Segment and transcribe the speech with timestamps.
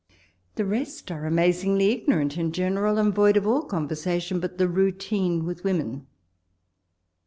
[0.55, 5.45] The rest are amazingly ignorant in general, and void of all conversation but the routine
[5.45, 6.07] with women.